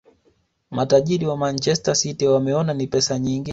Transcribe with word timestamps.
matajiri 0.71 1.25
wa 1.25 1.37
manchester 1.37 1.95
city 1.95 2.27
wameona 2.27 2.73
ni 2.73 2.87
pesa 2.87 3.19
nyingi 3.19 3.49